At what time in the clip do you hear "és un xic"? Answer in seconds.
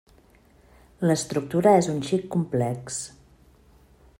1.81-2.25